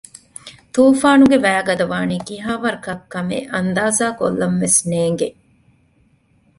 ތޫފާނުގެ 0.73 1.37
ވައިގަދަވާނީ 1.45 2.15
ކިހާވަރަކަށް 2.27 3.03
ކަމެއް 3.13 3.47
އަންދާޒާކޮށްލަންވެސް 3.53 4.79
ނޭނގެ 4.89 5.27